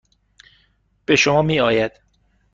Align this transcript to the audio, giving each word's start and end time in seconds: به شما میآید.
به 1.05 1.15
شما 1.15 1.41
میآید. 1.41 1.91